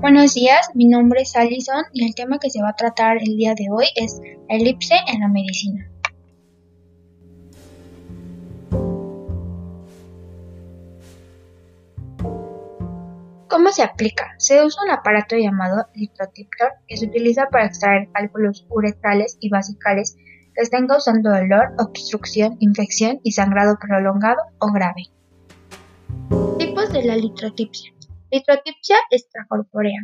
[0.00, 3.36] Buenos días, mi nombre es Alison y el tema que se va a tratar el
[3.36, 4.18] día de hoy es
[4.48, 5.90] elipse en la medicina.
[13.46, 14.34] ¿Cómo se aplica?
[14.38, 20.16] Se usa un aparato llamado litrotiptor que se utiliza para extraer cálculos uretrales y basicales
[20.54, 25.10] que estén causando dolor, obstrucción, infección y sangrado prolongado o grave.
[26.58, 27.92] Tipos de la litrotipsia.
[28.30, 30.00] Litrotipsia extracorpórea.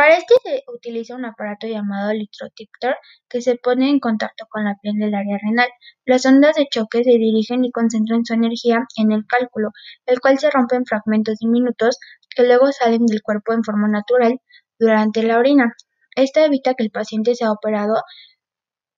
[0.00, 2.96] Para este se utiliza un aparato llamado litrotiptor
[3.28, 5.68] que se pone en contacto con la piel del área renal.
[6.06, 9.72] Las ondas de choque se dirigen y concentran su energía en el cálculo,
[10.06, 11.98] el cual se rompe en fragmentos diminutos
[12.34, 14.40] que luego salen del cuerpo en forma natural
[14.78, 15.74] durante la orina.
[16.16, 18.02] Esto evita que el paciente sea operado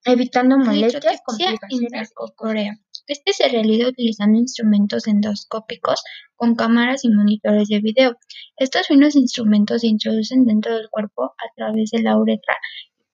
[0.04, 2.76] evitando molestias, complicaciones o corea.
[3.08, 6.02] Este se realiza utilizando instrumentos endoscópicos
[6.36, 8.16] con cámaras y monitores de video.
[8.56, 12.56] Estos finos instrumentos se introducen dentro del cuerpo a través de la uretra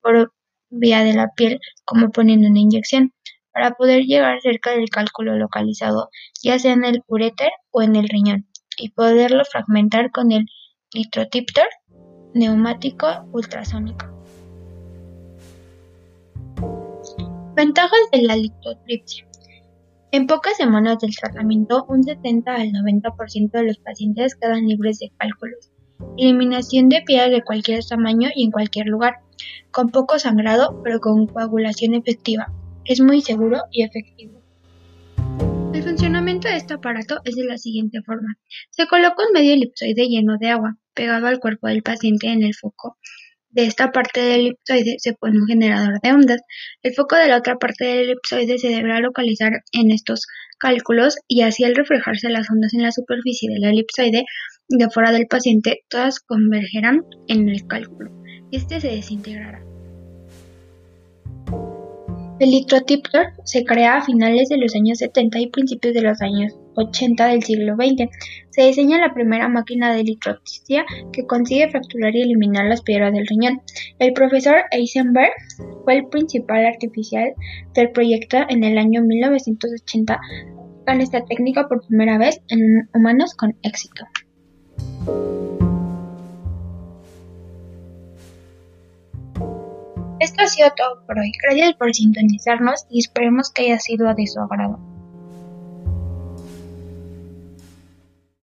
[0.03, 0.33] por
[0.69, 3.15] vía de la piel, como poniendo una inyección,
[3.53, 6.11] para poder llegar cerca del cálculo localizado,
[6.43, 10.47] ya sea en el uréter o en el riñón, y poderlo fragmentar con el
[10.93, 11.67] litrotiptor
[12.35, 14.07] neumático ultrasónico.
[17.55, 19.28] Ventajas de la litotripsia.
[20.19, 25.13] En pocas semanas del tratamiento, un 70 al 90% de los pacientes quedan libres de
[25.17, 25.71] cálculos.
[26.17, 29.21] Eliminación de piedras de cualquier tamaño y en cualquier lugar,
[29.71, 32.53] con poco sangrado pero con coagulación efectiva.
[32.85, 34.43] Es muy seguro y efectivo.
[35.73, 38.37] El funcionamiento de este aparato es de la siguiente forma.
[38.71, 42.57] Se coloca un medio elipsoide lleno de agua, pegado al cuerpo del paciente en el
[42.57, 42.99] foco
[43.51, 46.41] de esta parte del elipsoide se pone un generador de ondas.
[46.83, 50.27] El foco de la otra parte del elipsoide se deberá localizar en estos
[50.59, 54.25] cálculos y así al reflejarse las ondas en la superficie del elipsoide
[54.69, 58.19] de fuera del paciente, todas convergerán en el cálculo
[58.51, 59.63] este se desintegrará.
[62.41, 66.53] El litrotiptor se crea a finales de los años 70 y principios de los años
[66.79, 68.09] 80 del siglo XX.
[68.51, 73.27] Se diseña la primera máquina de litrotipsia que consigue fracturar y eliminar las piedras del
[73.27, 73.61] riñón.
[73.99, 75.33] El profesor Eisenberg
[75.85, 77.35] fue el principal artificial
[77.75, 80.21] del proyecto en el año 1980
[80.87, 84.07] con esta técnica por primera vez en humanos con éxito.
[90.21, 91.31] Esto ha sido todo por hoy.
[91.43, 94.98] Gracias por sintonizarnos y esperemos que haya sido de su agrado.